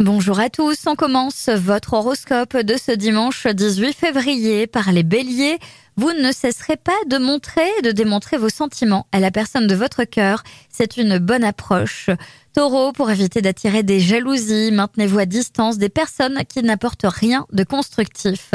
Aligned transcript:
Bonjour 0.00 0.38
à 0.38 0.48
tous, 0.48 0.86
on 0.86 0.94
commence 0.94 1.48
votre 1.48 1.94
horoscope 1.94 2.56
de 2.56 2.76
ce 2.76 2.92
dimanche 2.92 3.48
18 3.48 3.94
février 3.94 4.68
par 4.68 4.92
les 4.92 5.02
béliers. 5.02 5.58
Vous 5.98 6.12
ne 6.12 6.30
cesserez 6.30 6.76
pas 6.76 6.92
de 7.08 7.18
montrer 7.18 7.66
et 7.76 7.82
de 7.82 7.90
démontrer 7.90 8.36
vos 8.36 8.48
sentiments 8.48 9.08
à 9.10 9.18
la 9.18 9.32
personne 9.32 9.66
de 9.66 9.74
votre 9.74 10.04
cœur. 10.04 10.44
C'est 10.70 10.96
une 10.96 11.18
bonne 11.18 11.42
approche. 11.42 12.08
Taureau, 12.54 12.92
pour 12.92 13.10
éviter 13.10 13.42
d'attirer 13.42 13.82
des 13.82 13.98
jalousies, 13.98 14.70
maintenez-vous 14.70 15.18
à 15.18 15.26
distance 15.26 15.76
des 15.76 15.88
personnes 15.88 16.44
qui 16.48 16.62
n'apportent 16.62 17.04
rien 17.04 17.46
de 17.50 17.64
constructif. 17.64 18.52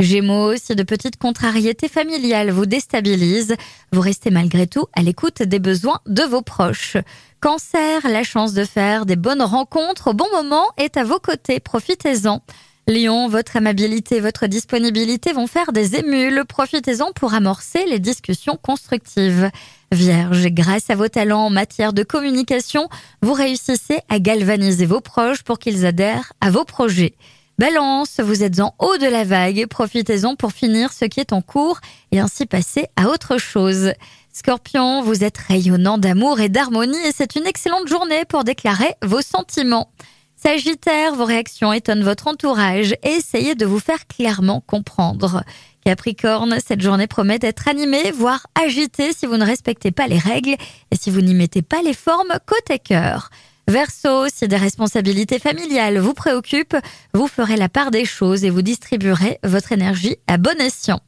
Gémeaux, 0.00 0.56
si 0.56 0.74
de 0.74 0.82
petites 0.82 1.18
contrariétés 1.18 1.88
familiales 1.88 2.50
vous 2.50 2.64
déstabilisent, 2.64 3.56
vous 3.92 4.00
restez 4.00 4.30
malgré 4.30 4.66
tout 4.66 4.86
à 4.94 5.02
l'écoute 5.02 5.42
des 5.42 5.58
besoins 5.58 6.00
de 6.06 6.22
vos 6.22 6.40
proches. 6.40 6.96
Cancer, 7.40 8.08
la 8.08 8.22
chance 8.22 8.54
de 8.54 8.64
faire 8.64 9.04
des 9.04 9.16
bonnes 9.16 9.42
rencontres 9.42 10.12
au 10.12 10.14
bon 10.14 10.28
moment 10.32 10.64
est 10.78 10.96
à 10.96 11.04
vos 11.04 11.20
côtés, 11.20 11.60
profitez-en. 11.60 12.40
Lion, 12.88 13.26
votre 13.26 13.56
amabilité, 13.56 14.20
votre 14.20 14.46
disponibilité 14.46 15.32
vont 15.32 15.48
faire 15.48 15.72
des 15.72 15.96
émules. 15.96 16.44
Profitez-en 16.46 17.10
pour 17.10 17.34
amorcer 17.34 17.84
les 17.86 17.98
discussions 17.98 18.56
constructives. 18.56 19.50
Vierge, 19.90 20.46
grâce 20.50 20.88
à 20.88 20.94
vos 20.94 21.08
talents 21.08 21.46
en 21.46 21.50
matière 21.50 21.92
de 21.92 22.04
communication, 22.04 22.88
vous 23.22 23.32
réussissez 23.32 23.98
à 24.08 24.20
galvaniser 24.20 24.86
vos 24.86 25.00
proches 25.00 25.42
pour 25.42 25.58
qu'ils 25.58 25.84
adhèrent 25.84 26.32
à 26.40 26.52
vos 26.52 26.64
projets. 26.64 27.16
Balance, 27.58 28.20
vous 28.20 28.44
êtes 28.44 28.60
en 28.60 28.72
haut 28.78 28.98
de 28.98 29.06
la 29.06 29.24
vague, 29.24 29.66
profitez-en 29.66 30.36
pour 30.36 30.52
finir 30.52 30.92
ce 30.92 31.06
qui 31.06 31.18
est 31.18 31.32
en 31.32 31.42
cours 31.42 31.80
et 32.12 32.20
ainsi 32.20 32.46
passer 32.46 32.86
à 32.94 33.08
autre 33.08 33.36
chose. 33.38 33.94
Scorpion, 34.32 35.02
vous 35.02 35.24
êtes 35.24 35.38
rayonnant 35.38 35.98
d'amour 35.98 36.38
et 36.38 36.50
d'harmonie 36.50 37.04
et 37.04 37.12
c'est 37.12 37.34
une 37.34 37.46
excellente 37.46 37.88
journée 37.88 38.24
pour 38.28 38.44
déclarer 38.44 38.94
vos 39.02 39.22
sentiments. 39.22 39.90
Sagittaire, 40.36 41.14
vos 41.14 41.24
réactions 41.24 41.72
étonnent 41.72 42.04
votre 42.04 42.28
entourage 42.28 42.92
et 43.02 43.08
essayez 43.08 43.54
de 43.54 43.64
vous 43.64 43.80
faire 43.80 44.06
clairement 44.06 44.60
comprendre. 44.60 45.42
Capricorne, 45.82 46.58
cette 46.64 46.82
journée 46.82 47.06
promet 47.06 47.38
d'être 47.38 47.68
animée, 47.68 48.10
voire 48.10 48.46
agitée 48.54 49.12
si 49.14 49.24
vous 49.24 49.38
ne 49.38 49.46
respectez 49.46 49.92
pas 49.92 50.06
les 50.06 50.18
règles 50.18 50.56
et 50.90 50.96
si 50.96 51.10
vous 51.10 51.22
n'y 51.22 51.34
mettez 51.34 51.62
pas 51.62 51.80
les 51.82 51.94
formes 51.94 52.38
côté 52.44 52.78
cœur. 52.78 53.30
Verseau, 53.66 54.26
si 54.32 54.46
des 54.46 54.56
responsabilités 54.56 55.38
familiales 55.38 55.98
vous 55.98 56.14
préoccupent, 56.14 56.76
vous 57.14 57.28
ferez 57.28 57.56
la 57.56 57.68
part 57.68 57.90
des 57.90 58.04
choses 58.04 58.44
et 58.44 58.50
vous 58.50 58.62
distribuerez 58.62 59.38
votre 59.42 59.72
énergie 59.72 60.16
à 60.26 60.36
bon 60.36 60.60
escient. 60.60 61.00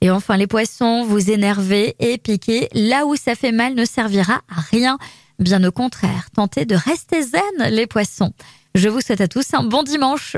Et 0.00 0.10
enfin 0.10 0.36
les 0.36 0.46
poissons, 0.46 1.04
vous 1.04 1.30
énervez 1.30 1.96
et 1.98 2.18
piquez 2.18 2.68
là 2.72 3.04
où 3.04 3.16
ça 3.16 3.34
fait 3.34 3.52
mal 3.52 3.74
ne 3.74 3.84
servira 3.84 4.42
à 4.48 4.60
rien. 4.70 4.96
Bien 5.38 5.62
au 5.64 5.72
contraire, 5.72 6.28
tentez 6.34 6.64
de 6.64 6.76
rester 6.76 7.22
zen 7.22 7.70
les 7.70 7.86
poissons. 7.86 8.32
Je 8.76 8.90
vous 8.90 9.00
souhaite 9.00 9.22
à 9.22 9.26
tous 9.26 9.54
un 9.54 9.62
bon 9.62 9.82
dimanche. 9.82 10.36